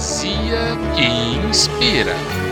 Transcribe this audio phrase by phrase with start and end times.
[0.00, 1.04] poesia que
[1.46, 2.49] inspira.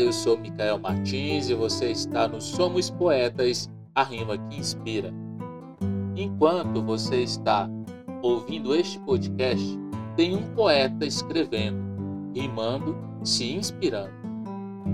[0.00, 5.12] Eu sou Micael Martins e você está no Somos Poetas, a rima que inspira.
[6.16, 7.68] Enquanto você está
[8.20, 9.78] ouvindo este podcast,
[10.16, 11.78] tem um poeta escrevendo,
[12.34, 14.12] rimando, se inspirando,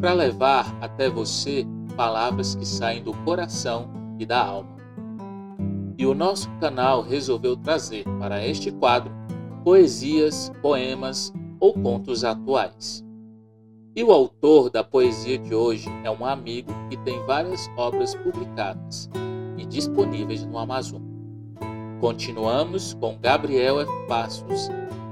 [0.00, 4.76] para levar até você palavras que saem do coração e da alma.
[5.96, 9.12] E o nosso canal resolveu trazer para este quadro
[9.64, 13.04] poesias, poemas ou contos atuais.
[13.94, 19.10] E o autor da poesia de hoje é um amigo que tem várias obras publicadas
[19.58, 21.02] e disponíveis no Amazon.
[22.00, 23.92] Continuamos com Gabriel F.
[24.08, 24.70] Passos.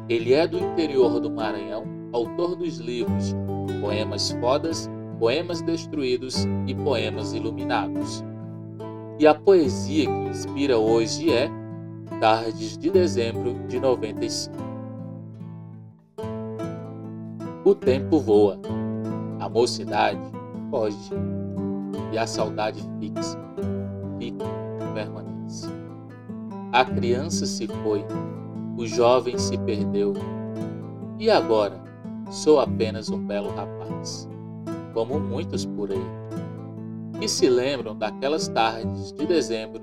[0.08, 3.34] Ele é do interior do Maranhão, autor dos livros
[3.82, 8.24] Poemas Fodas, Poemas Destruídos e Poemas Iluminados.
[9.18, 11.50] E a poesia que inspira hoje é
[12.18, 14.69] Tardes de Dezembro de 95.
[17.70, 18.58] O tempo voa,
[19.38, 20.18] a mocidade
[20.72, 21.14] foge
[22.12, 23.38] e a saudade fixa,
[24.18, 24.44] fica,
[24.92, 25.68] permanece.
[26.72, 28.04] A criança se foi,
[28.76, 30.14] o jovem se perdeu,
[31.16, 31.80] e agora
[32.32, 34.28] sou apenas um belo rapaz,
[34.92, 36.02] como muitos por aí,
[37.20, 39.82] que se lembram daquelas tardes de dezembro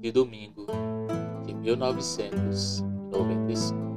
[0.00, 0.64] de domingo
[1.44, 3.89] de 1995.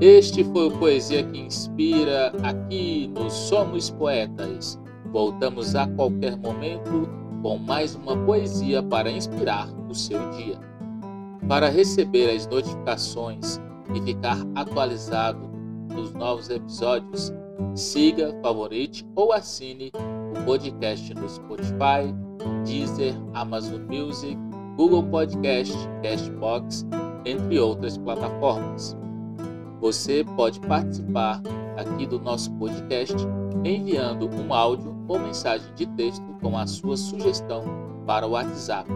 [0.00, 4.78] Este foi o Poesia que Inspira aqui no Somos Poetas.
[5.10, 7.08] Voltamos a qualquer momento
[7.42, 10.60] com mais uma poesia para inspirar o seu dia.
[11.48, 13.58] Para receber as notificações
[13.94, 15.48] e ficar atualizado
[15.88, 17.32] dos novos episódios,
[17.74, 22.14] siga, favorite ou assine o podcast no Spotify,
[22.66, 24.36] Deezer, Amazon Music,
[24.76, 26.84] Google Podcast, Castbox,
[27.24, 28.94] entre outras plataformas.
[29.80, 31.42] Você pode participar
[31.76, 33.14] aqui do nosso podcast
[33.64, 37.64] enviando um áudio ou mensagem de texto com a sua sugestão
[38.06, 38.88] para o WhatsApp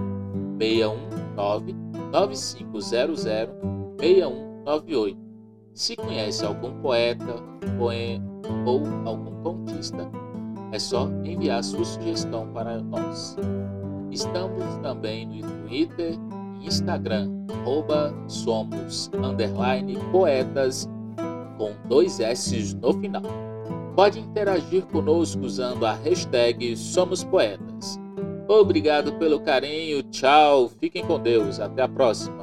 [0.59, 1.75] 619
[2.13, 5.19] 9500 6198.
[5.75, 7.35] Se conhece algum poeta,
[7.79, 8.25] poema
[8.67, 10.11] ou algum contista,
[10.73, 13.37] é só enviar sua sugestão para nós.
[14.11, 16.19] Estamos também no Twitter
[16.61, 20.89] Instagram, arroba somos, underline, poetas,
[21.59, 23.23] com dois S no final.
[23.95, 27.99] Pode interagir conosco usando a hashtag Somos Poetas.
[28.49, 32.40] Obrigado pelo carinho, tchau, fiquem com Deus, até a próxima.